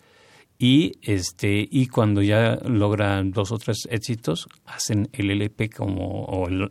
y 0.62 0.92
este 1.02 1.68
y 1.72 1.88
cuando 1.88 2.22
ya 2.22 2.60
logran 2.66 3.32
dos 3.32 3.52
o 3.52 3.58
tres 3.58 3.88
éxitos 3.90 4.48
hacen 4.68 5.10
el 5.12 5.32
LP 5.32 5.72
como 5.72 6.24
o 6.26 6.48
el, 6.48 6.70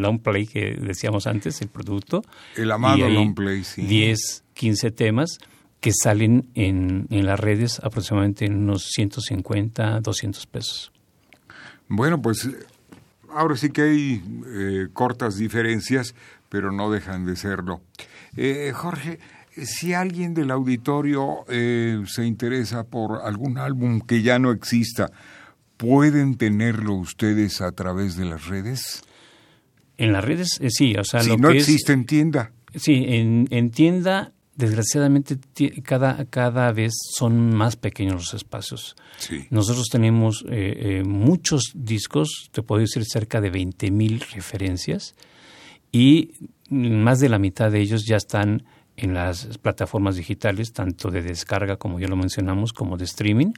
long 0.00 0.20
play 0.20 0.46
que 0.46 0.76
decíamos 0.80 1.26
antes 1.26 1.60
el 1.60 1.66
producto 1.66 2.22
el 2.54 2.70
amado 2.70 3.08
long 3.08 3.34
play 3.34 3.64
sí 3.64 3.82
10 3.82 4.44
15 4.54 4.90
temas 4.92 5.38
que 5.84 5.92
salen 5.92 6.48
en, 6.54 7.06
en 7.10 7.26
las 7.26 7.38
redes 7.38 7.78
aproximadamente 7.84 8.46
en 8.46 8.56
unos 8.56 8.86
150 8.86 10.00
200 10.00 10.46
pesos 10.46 10.92
bueno 11.88 12.22
pues 12.22 12.48
ahora 13.28 13.54
sí 13.54 13.68
que 13.68 13.82
hay 13.82 14.22
eh, 14.46 14.86
cortas 14.94 15.36
diferencias 15.36 16.14
pero 16.48 16.72
no 16.72 16.90
dejan 16.90 17.26
de 17.26 17.36
serlo 17.36 17.82
eh, 18.34 18.72
Jorge 18.74 19.18
si 19.50 19.92
alguien 19.92 20.32
del 20.32 20.50
auditorio 20.50 21.44
eh, 21.48 22.02
se 22.06 22.24
interesa 22.24 22.84
por 22.84 23.20
algún 23.22 23.58
álbum 23.58 24.00
que 24.00 24.22
ya 24.22 24.38
no 24.38 24.52
exista, 24.52 25.12
¿pueden 25.76 26.36
tenerlo 26.36 26.94
ustedes 26.94 27.60
a 27.60 27.70
través 27.72 28.16
de 28.16 28.24
las 28.24 28.46
redes? 28.46 29.04
En 29.96 30.12
las 30.12 30.24
redes, 30.24 30.58
sí, 30.70 30.96
o 30.96 31.04
sea, 31.04 31.20
si 31.20 31.36
no 31.36 31.50
existe 31.50 31.92
en 31.92 32.04
tienda. 32.04 32.50
Sí, 32.74 33.04
en, 33.06 33.46
en 33.50 33.70
tienda, 33.70 34.32
desgraciadamente, 34.56 35.38
cada, 35.82 36.24
cada 36.26 36.72
vez 36.72 36.92
son 37.16 37.54
más 37.54 37.76
pequeños 37.76 38.14
los 38.14 38.34
espacios. 38.34 38.96
Sí. 39.18 39.46
Nosotros 39.50 39.88
tenemos 39.90 40.44
eh, 40.48 41.02
muchos 41.04 41.72
discos, 41.74 42.48
te 42.52 42.62
puedo 42.62 42.80
decir 42.80 43.04
cerca 43.04 43.40
de 43.40 43.50
20 43.50 43.90
mil 43.90 44.20
referencias, 44.20 45.14
y 45.92 46.32
más 46.70 47.20
de 47.20 47.28
la 47.28 47.38
mitad 47.38 47.70
de 47.70 47.80
ellos 47.80 48.04
ya 48.04 48.16
están 48.16 48.64
en 48.96 49.14
las 49.14 49.58
plataformas 49.58 50.16
digitales, 50.16 50.72
tanto 50.72 51.10
de 51.10 51.22
descarga, 51.22 51.76
como 51.76 51.98
ya 51.98 52.08
lo 52.08 52.16
mencionamos, 52.16 52.72
como 52.72 52.96
de 52.96 53.04
streaming. 53.04 53.52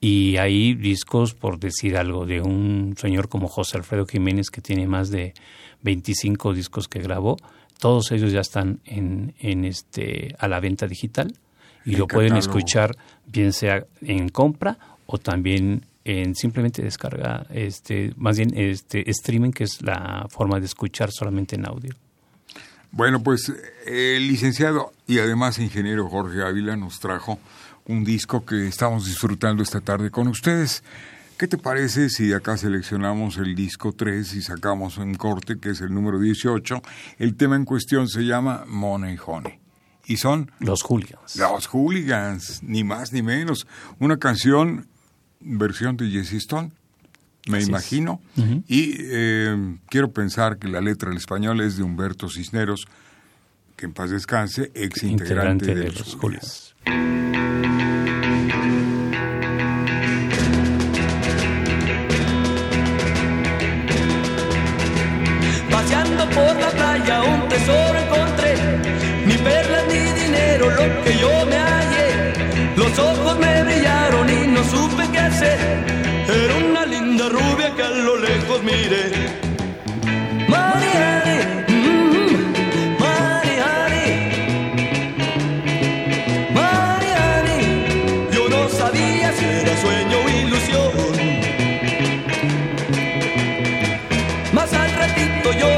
Y 0.00 0.36
hay 0.38 0.74
discos, 0.74 1.34
por 1.34 1.58
decir 1.60 1.96
algo, 1.96 2.26
de 2.26 2.40
un 2.40 2.94
señor 2.98 3.28
como 3.28 3.48
José 3.48 3.76
Alfredo 3.76 4.06
Jiménez, 4.06 4.50
que 4.50 4.60
tiene 4.60 4.86
más 4.86 5.10
de 5.10 5.34
25 5.82 6.54
discos 6.54 6.88
que 6.88 7.00
grabó. 7.00 7.36
Todos 7.78 8.12
ellos 8.12 8.32
ya 8.32 8.40
están 8.40 8.80
en, 8.84 9.34
en 9.40 9.64
este, 9.64 10.34
a 10.38 10.48
la 10.48 10.60
venta 10.60 10.86
digital 10.86 11.34
y 11.84 11.96
lo 11.96 12.06
pueden 12.06 12.36
escuchar 12.36 12.96
bien 13.26 13.52
sea 13.52 13.84
en 14.00 14.28
compra 14.28 14.78
o 15.06 15.18
también 15.18 15.84
en 16.04 16.34
simplemente 16.34 16.82
descarga, 16.82 17.46
este, 17.50 18.12
más 18.16 18.36
bien 18.36 18.52
este, 18.56 19.08
streaming, 19.10 19.50
que 19.50 19.64
es 19.64 19.82
la 19.82 20.26
forma 20.28 20.58
de 20.58 20.66
escuchar 20.66 21.10
solamente 21.12 21.56
en 21.56 21.66
audio. 21.66 21.94
Bueno, 22.90 23.22
pues 23.22 23.52
el 23.86 24.28
licenciado 24.28 24.92
y 25.06 25.18
además 25.18 25.58
ingeniero 25.58 26.08
Jorge 26.08 26.42
Ávila 26.42 26.76
nos 26.76 27.00
trajo 27.00 27.38
un 27.86 28.04
disco 28.04 28.44
que 28.44 28.68
estamos 28.68 29.06
disfrutando 29.06 29.62
esta 29.62 29.80
tarde 29.80 30.10
con 30.10 30.28
ustedes, 30.28 30.82
¿Qué 31.42 31.48
te 31.48 31.58
parece 31.58 32.08
si 32.08 32.32
acá 32.32 32.56
seleccionamos 32.56 33.36
el 33.36 33.56
disco 33.56 33.92
3 33.92 34.34
y 34.34 34.42
sacamos 34.42 34.96
un 34.98 35.16
corte 35.16 35.58
que 35.58 35.70
es 35.70 35.80
el 35.80 35.92
número 35.92 36.20
18? 36.20 36.80
El 37.18 37.34
tema 37.34 37.56
en 37.56 37.64
cuestión 37.64 38.06
se 38.06 38.20
llama 38.22 38.62
Money 38.68 39.16
Honey. 39.26 39.58
Y 40.06 40.18
son... 40.18 40.52
Los 40.60 40.84
Hooligans. 40.84 41.34
Los 41.34 41.66
Hooligans, 41.66 42.62
ni 42.62 42.84
más 42.84 43.12
ni 43.12 43.22
menos. 43.22 43.66
Una 43.98 44.18
canción, 44.18 44.86
versión 45.40 45.96
de 45.96 46.10
Jesse 46.10 46.34
Stone, 46.34 46.70
me 47.48 47.60
imagino. 47.60 48.20
Y 48.68 48.94
eh, 49.00 49.78
quiero 49.88 50.12
pensar 50.12 50.58
que 50.58 50.68
la 50.68 50.80
letra 50.80 51.10
en 51.10 51.16
español 51.16 51.60
es 51.60 51.76
de 51.76 51.82
Humberto 51.82 52.28
Cisneros, 52.28 52.86
que 53.74 53.86
en 53.86 53.94
paz 53.94 54.10
descanse, 54.10 54.70
ex 54.76 55.02
integrante, 55.02 55.74
de, 55.74 55.90
los 55.90 56.14
Hooligans. 56.14 56.76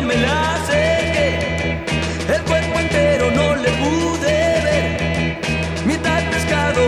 Me 0.01 0.17
la 0.17 0.55
acerqué, 0.55 1.85
el 2.35 2.43
cuerpo 2.43 2.81
entero 2.81 3.31
no 3.31 3.55
le 3.57 3.71
pude 3.83 4.35
ver. 4.67 5.39
Mitad 5.87 6.23
pescado, 6.31 6.83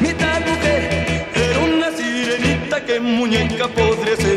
mitad 0.00 0.40
mujer, 0.40 1.26
era 1.34 1.58
una 1.60 1.90
sirenita 1.96 2.84
que 2.84 3.00
muñeca 3.00 3.68
podría 3.68 4.16
ser. 4.16 4.31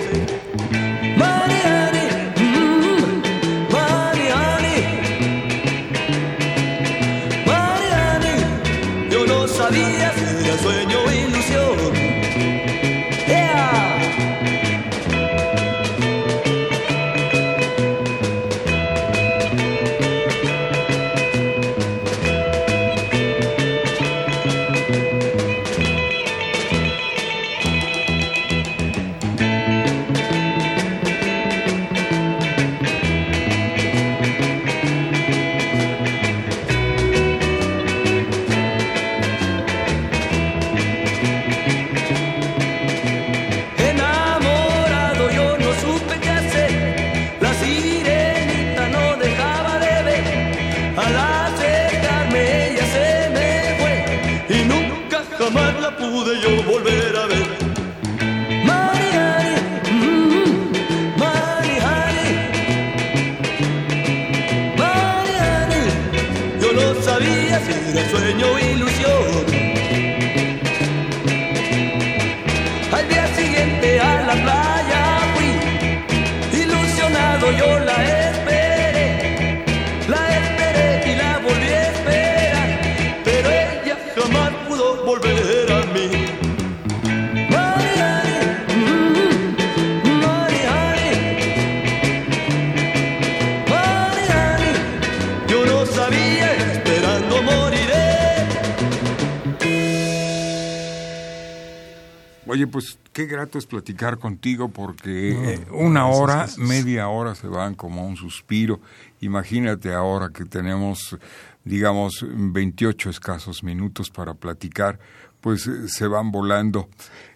Qué 103.15 103.27
grato 103.27 103.57
es 103.57 103.65
platicar 103.65 104.19
contigo 104.19 104.67
porque 104.67 105.53
eh, 105.53 105.65
una 105.71 106.07
hora, 106.07 106.47
media 106.57 107.07
hora 107.07 107.33
se 107.33 107.47
van 107.47 107.73
como 107.73 108.05
un 108.05 108.17
suspiro. 108.17 108.81
Imagínate 109.21 109.93
ahora 109.93 110.31
que 110.33 110.43
tenemos, 110.43 111.17
digamos, 111.63 112.25
28 112.29 113.09
escasos 113.09 113.63
minutos 113.63 114.09
para 114.09 114.33
platicar, 114.33 114.99
pues 115.39 115.65
eh, 115.65 115.87
se 115.87 116.07
van 116.07 116.29
volando. 116.29 116.89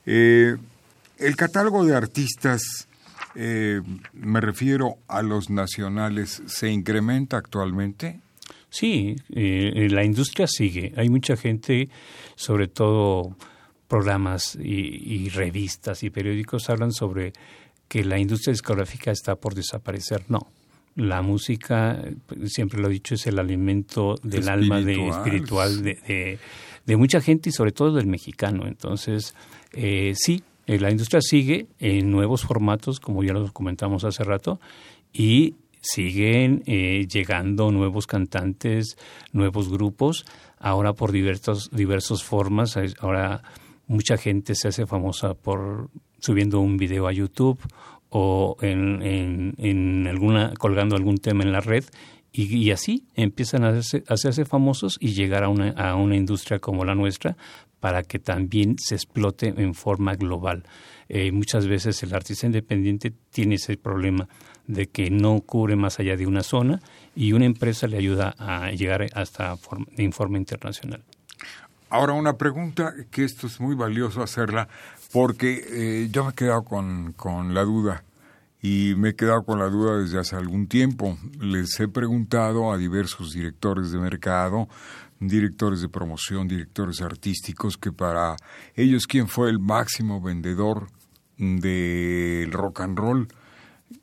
Eh, 0.06 0.58
el 1.18 1.36
catálogo 1.38 1.86
de 1.86 1.96
artistas, 1.96 2.90
eh, 3.36 3.82
me 4.12 4.42
refiero 4.42 4.98
a 5.08 5.22
los 5.22 5.50
nacionales, 5.50 6.44
¿se 6.46 6.70
incrementa 6.70 7.38
actualmente? 7.38 8.20
Sí, 8.70 9.16
eh, 9.30 9.88
la 9.90 10.04
industria 10.04 10.46
sigue. 10.46 10.92
Hay 10.98 11.08
mucha 11.08 11.38
gente, 11.38 11.88
sobre 12.36 12.68
todo 12.68 13.38
programas 13.90 14.56
y, 14.56 15.26
y 15.26 15.30
revistas 15.30 16.04
y 16.04 16.10
periódicos 16.10 16.70
hablan 16.70 16.94
sobre 16.94 17.34
que 17.90 18.06
la 18.06 18.20
industria 18.20 18.54
discográfica 18.54 19.12
está 19.12 19.36
por 19.36 19.56
desaparecer. 19.56 20.24
No, 20.30 20.48
la 20.96 21.22
música, 21.22 22.00
eh, 22.02 22.16
siempre 22.46 22.80
lo 22.80 22.88
he 22.88 22.94
dicho, 22.94 23.16
es 23.16 23.28
el 23.28 23.40
alimento 23.40 24.16
del 24.24 24.48
alma 24.48 24.80
de, 24.80 25.10
Espiritual. 25.10 25.84
de, 25.84 25.96
de, 26.08 26.40
de 26.86 26.98
mucha 26.98 27.20
gente 27.20 27.50
y 27.50 27.52
sobre 27.52 27.72
todo 27.72 27.96
del 27.96 28.08
mexicano. 28.08 28.68
Entonces, 28.68 29.34
eh, 29.74 30.14
sí, 30.16 30.44
eh, 30.68 30.80
la 30.80 30.92
industria 30.92 31.22
sigue 31.22 31.68
en 31.80 32.12
nuevos 32.12 32.44
formatos, 32.44 33.00
como 33.00 33.24
ya 33.24 33.34
lo 33.34 33.52
comentamos 33.52 34.04
hace 34.04 34.24
rato, 34.24 34.60
y 35.12 35.56
siguen 35.82 36.62
eh, 36.68 37.08
llegando 37.10 37.72
nuevos 37.72 38.06
cantantes, 38.06 38.98
nuevos 39.32 39.70
grupos, 39.70 40.26
ahora 40.60 40.94
por 40.94 41.12
diversos, 41.12 41.72
diversas 41.72 42.24
formas. 42.24 42.78
Ahora 43.00 43.42
mucha 43.90 44.18
gente 44.18 44.56
se 44.56 44.70
hace 44.70 44.86
famosa 44.86 45.34
por 45.34 45.90
subiendo 46.20 46.62
un 46.62 46.78
video 46.78 47.08
a 47.08 47.12
YouTube 47.12 47.60
o 48.10 48.56
en, 48.62 49.02
en, 49.02 49.56
en 49.58 50.08
alguna 50.08 50.54
colgando 50.58 50.96
algún 50.96 51.18
tema 51.18 51.44
en 51.44 51.52
la 51.52 51.60
red 51.60 51.84
y, 52.32 52.70
así 52.70 53.08
empiezan 53.16 53.64
a 53.64 53.70
hacerse, 53.70 54.04
a 54.08 54.14
hacerse 54.14 54.46
famosos 54.46 54.98
y 55.00 55.14
llegar 55.14 55.44
a 55.44 55.50
una, 55.50 55.72
a 55.72 55.96
una 55.96 56.16
industria 56.16 56.60
como 56.60 56.86
la 56.86 56.94
nuestra 56.94 57.36
para 57.80 58.04
que 58.04 58.20
también 58.20 58.76
se 58.78 58.96
explote 58.96 59.48
en 59.48 59.74
forma 59.74 60.16
global. 60.16 60.64
Eh, 61.08 61.32
muchas 61.32 61.66
veces 61.66 62.04
el 62.04 62.14
artista 62.14 62.46
independiente 62.46 63.12
tiene 63.32 63.56
ese 63.56 63.78
problema 63.78 64.30
de 64.68 64.88
que 64.88 65.10
no 65.10 65.42
cubre 65.42 65.76
más 65.76 66.00
allá 66.00 66.16
de 66.16 66.28
una 66.28 66.44
zona 66.44 66.82
y 67.16 67.34
una 67.34 67.46
empresa 67.46 67.88
le 67.88 67.98
ayuda 67.98 68.36
a 68.38 68.70
llegar 68.72 69.08
hasta 69.14 69.58
forma, 69.58 69.88
en 69.98 70.12
forma 70.12 70.38
internacional. 70.38 71.04
Ahora 71.90 72.14
una 72.14 72.34
pregunta 72.34 72.94
que 73.10 73.24
esto 73.24 73.48
es 73.48 73.60
muy 73.60 73.76
valioso 73.76 74.22
hacerla 74.22 74.68
porque 75.12 75.64
eh, 75.68 76.10
yo 76.12 76.24
me 76.24 76.32
he 76.32 76.34
quedado 76.34 76.64
con, 76.64 77.14
con 77.14 77.56
la 77.56 77.64
duda 77.64 78.04
y 78.62 78.94
me 78.96 79.10
he 79.10 79.16
quedado 79.16 79.44
con 79.44 79.58
la 79.58 79.70
duda 79.70 79.98
desde 79.98 80.20
hace 80.20 80.36
algún 80.36 80.68
tiempo. 80.68 81.18
Les 81.40 81.80
he 81.80 81.88
preguntado 81.88 82.72
a 82.72 82.78
diversos 82.78 83.34
directores 83.34 83.92
de 83.92 83.98
mercado, 83.98 84.68
directores 85.20 85.82
de 85.82 85.90
promoción, 85.90 86.48
directores 86.48 87.02
artísticos, 87.02 87.78
que 87.78 87.92
para 87.92 88.36
ellos 88.76 89.08
quién 89.08 89.28
fue 89.28 89.50
el 89.50 89.60
máximo 89.60 90.22
vendedor 90.22 90.90
del 91.38 92.52
rock 92.52 92.82
and 92.82 93.00
roll. 93.00 93.28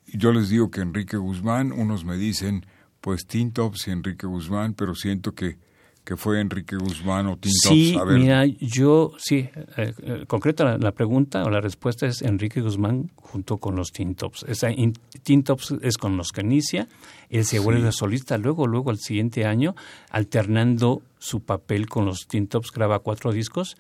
Yo 0.07 0.33
les 0.33 0.49
digo 0.49 0.71
que 0.71 0.81
Enrique 0.81 1.17
Guzmán, 1.17 1.71
unos 1.71 2.05
me 2.05 2.17
dicen 2.17 2.67
pues 3.01 3.27
Tin 3.27 3.53
Tops 3.53 3.87
y 3.87 3.91
Enrique 3.93 4.27
Guzmán, 4.27 4.75
pero 4.75 4.97
siento 4.97 5.35
que 5.35 5.59
que 6.07 6.17
fue 6.17 6.41
Enrique 6.41 6.77
Guzmán 6.77 7.27
o 7.27 7.37
Tintops. 7.37 7.69
Sí, 7.69 7.97
A 8.01 8.05
ver, 8.05 8.19
mira, 8.21 8.47
yo, 8.47 9.13
sí, 9.19 9.49
eh, 9.77 9.93
eh, 10.03 10.25
concreta 10.29 10.65
la, 10.65 10.79
la 10.79 10.93
pregunta 10.93 11.43
o 11.45 11.51
la 11.51 11.61
respuesta 11.61 12.07
es 12.07 12.23
Enrique 12.23 12.61
Guzmán 12.63 13.11
junto 13.17 13.59
con 13.59 13.75
los 13.75 13.91
Tintops. 13.93 14.45
Esa 14.49 14.71
in- 14.71 14.95
Tintops 15.25 15.75
es 15.83 15.99
con 15.99 16.17
los 16.17 16.31
que 16.31 16.43
inicia, 16.43 16.87
él 17.29 17.45
se 17.45 17.59
vuelve 17.59 17.91
solista, 17.91 18.39
luego, 18.39 18.69
luego 18.69 18.91
al 18.91 18.99
siguiente 18.99 19.45
año, 19.47 19.75
alternando 20.11 21.03
su 21.19 21.41
papel 21.41 21.89
con 21.89 22.05
los 22.07 22.27
Tintops, 22.29 22.71
graba 22.73 23.01
cuatro 23.01 23.33
discos, 23.33 23.77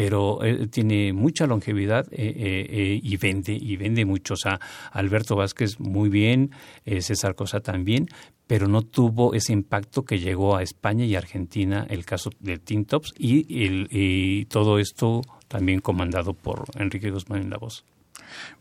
pero 0.00 0.42
eh, 0.42 0.66
tiene 0.68 1.12
mucha 1.12 1.46
longevidad 1.46 2.06
eh, 2.10 2.32
eh, 2.34 2.66
eh, 2.70 3.00
y 3.02 3.18
vende 3.18 3.52
y 3.52 3.76
vende 3.76 4.06
mucho. 4.06 4.32
O 4.32 4.36
sea, 4.38 4.58
Alberto 4.92 5.36
Vázquez 5.36 5.78
muy 5.78 6.08
bien, 6.08 6.52
eh, 6.86 7.02
César 7.02 7.34
Cosa 7.34 7.60
también, 7.60 8.08
pero 8.46 8.66
no 8.66 8.80
tuvo 8.80 9.34
ese 9.34 9.52
impacto 9.52 10.02
que 10.06 10.18
llegó 10.18 10.56
a 10.56 10.62
España 10.62 11.04
y 11.04 11.16
Argentina 11.16 11.86
el 11.90 12.06
caso 12.06 12.30
de 12.40 12.56
Tintops 12.56 13.12
y, 13.18 13.44
y 13.50 14.46
todo 14.46 14.78
esto 14.78 15.20
también 15.48 15.80
comandado 15.80 16.32
por 16.32 16.64
Enrique 16.76 17.10
Guzmán 17.10 17.42
en 17.42 17.50
la 17.50 17.58
voz. 17.58 17.84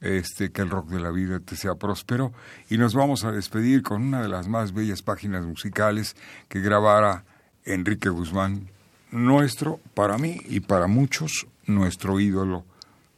este, 0.00 0.50
que 0.50 0.62
el 0.62 0.70
rock 0.70 0.88
de 0.88 1.00
la 1.00 1.10
vida 1.10 1.38
te 1.40 1.54
sea 1.54 1.74
próspero. 1.74 2.32
Y 2.70 2.78
nos 2.78 2.94
vamos 2.94 3.24
a 3.24 3.30
despedir 3.32 3.82
con 3.82 4.02
una 4.02 4.22
de 4.22 4.28
las 4.28 4.48
más 4.48 4.72
bellas 4.72 5.02
páginas 5.02 5.44
musicales 5.44 6.16
que 6.48 6.60
grabara 6.60 7.24
Enrique 7.64 8.08
Guzmán, 8.08 8.68
nuestro, 9.10 9.80
para 9.94 10.18
mí 10.18 10.40
y 10.48 10.60
para 10.60 10.86
muchos, 10.86 11.46
nuestro 11.66 12.18
ídolo 12.18 12.64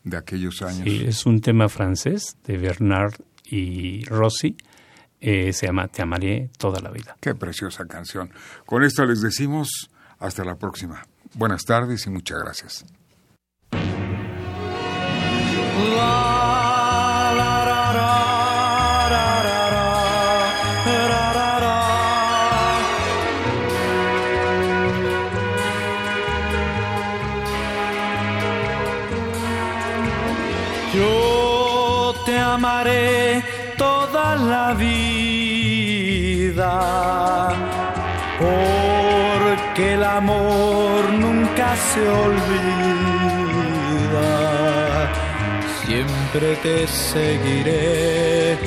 de 0.04 0.16
aquellos 0.16 0.62
años. 0.62 0.82
Sí, 0.84 1.04
es 1.06 1.26
un 1.26 1.40
tema 1.40 1.68
francés 1.68 2.36
de 2.46 2.58
Bernard 2.58 3.14
y 3.44 4.04
Rossi. 4.06 4.56
Eh, 5.20 5.52
se 5.52 5.66
llama 5.66 5.88
Te 5.88 6.02
amaré 6.02 6.50
toda 6.56 6.80
la 6.80 6.90
vida. 6.90 7.16
Qué 7.20 7.34
preciosa 7.34 7.84
canción. 7.86 8.30
Con 8.64 8.82
esto 8.82 9.04
les 9.04 9.20
decimos 9.20 9.90
hasta 10.18 10.44
la 10.44 10.56
próxima. 10.56 11.02
Buenas 11.34 11.64
tardes 11.64 12.06
y 12.06 12.10
muchas 12.10 12.38
gracias. 12.40 12.84
Yo 30.92 32.14
te 32.26 32.36
amaré 32.36 33.44
toda 33.78 34.34
la 34.34 34.74
vida, 34.74 35.70
porque 39.80 39.94
el 39.94 40.04
amor 40.04 41.10
nunca 41.12 41.74
se 41.76 42.08
olvida. 42.08 42.40
Siempre 45.84 46.56
te 46.56 46.86
seguiré 46.86 48.58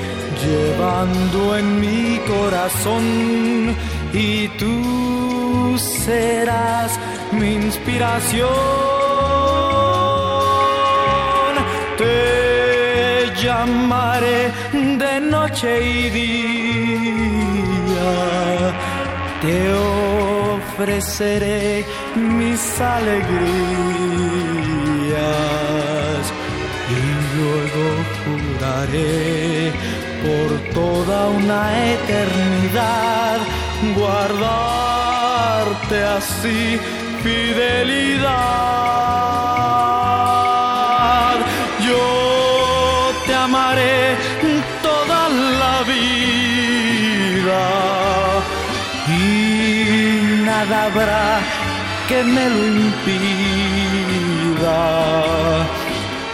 llevando 0.44 1.58
en 1.58 1.80
mi 1.80 2.20
corazón 2.28 3.76
y 4.14 4.48
tú 4.60 5.78
serás 5.78 7.00
mi 7.32 7.54
inspiración. 7.56 8.50
Te 11.98 13.32
llamaré 13.42 14.52
de 14.74 15.22
noche 15.22 15.70
y 15.90 16.10
día. 16.10 17.14
Te 19.42 19.74
ofreceré 20.74 21.86
mis 22.16 22.82
alegrías 22.82 23.24
y 26.90 27.02
luego 27.38 27.86
juraré 28.24 29.72
por 30.24 30.50
toda 30.74 31.18
una 31.30 31.62
eternidad 31.94 33.38
guardarte 33.96 35.98
así 36.18 36.80
fidelidad. 37.22 38.34
Yo 41.88 42.04
te 43.28 43.34
amaré 43.36 44.18
nada 50.74 50.86
habrá 50.86 51.40
que 52.08 52.20
me 52.24 52.46
lo 52.50 52.64
impida, 52.86 54.00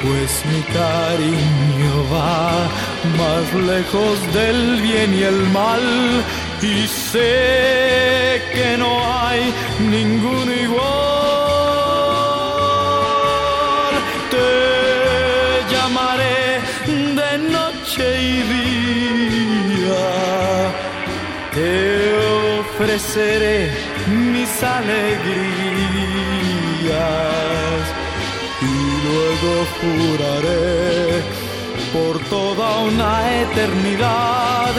pues 0.01 0.31
mi 0.49 0.61
cariño 0.79 1.93
va 2.13 2.43
más 3.19 3.45
lejos 3.71 4.15
del 4.33 4.59
bien 4.81 5.09
y 5.19 5.23
el 5.23 5.39
mal 5.59 5.85
y 6.61 6.87
sé 6.87 8.41
que 8.53 8.69
no 8.77 8.91
hay 9.21 9.41
ninguno 9.95 10.51
igual. 10.67 10.89
Te 14.33 14.49
llamaré 15.71 16.41
de 17.19 17.31
noche 17.55 18.05
y 18.21 18.35
día 18.53 20.07
te 21.55 21.69
ofreceré 22.59 23.88
mis 24.09 24.63
alegrías 24.63 25.39
y 28.61 28.73
luego 29.05 29.51
juraré 29.79 31.23
por 31.93 32.19
toda 32.29 32.79
una 32.79 33.41
eternidad 33.41 34.71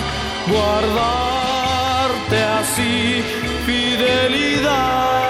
guardarte 0.49 2.39
así 2.61 3.23
fidelidad. 3.67 5.30